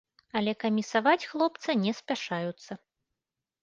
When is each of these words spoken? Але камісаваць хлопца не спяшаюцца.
Але 0.39 0.55
камісаваць 0.63 1.27
хлопца 1.35 1.79
не 1.85 1.97
спяшаюцца. 2.01 2.83